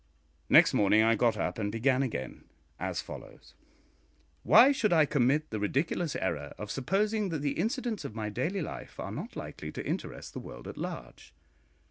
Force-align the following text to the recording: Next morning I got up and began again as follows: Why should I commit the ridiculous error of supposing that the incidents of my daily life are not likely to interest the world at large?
Next 0.49 0.73
morning 0.73 1.03
I 1.03 1.13
got 1.13 1.37
up 1.37 1.59
and 1.59 1.71
began 1.71 2.01
again 2.01 2.45
as 2.79 3.01
follows: 3.03 3.53
Why 4.41 4.71
should 4.71 4.91
I 4.91 5.05
commit 5.05 5.51
the 5.51 5.59
ridiculous 5.59 6.15
error 6.15 6.55
of 6.57 6.71
supposing 6.71 7.29
that 7.29 7.43
the 7.43 7.51
incidents 7.59 8.03
of 8.03 8.15
my 8.15 8.29
daily 8.29 8.63
life 8.63 8.99
are 8.99 9.11
not 9.11 9.35
likely 9.35 9.71
to 9.73 9.85
interest 9.87 10.33
the 10.33 10.39
world 10.39 10.67
at 10.67 10.75
large? 10.79 11.35